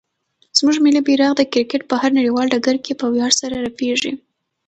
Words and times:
زموږ 0.57 0.75
ملي 0.85 1.01
بیرغ 1.07 1.31
د 1.37 1.41
کرکټ 1.53 1.81
په 1.89 1.95
هر 2.01 2.11
نړیوال 2.19 2.47
ډګر 2.53 2.75
کې 2.85 2.93
په 3.01 3.05
ویاړ 3.13 3.31
سره 3.41 3.55
رپېږي. 3.67 4.11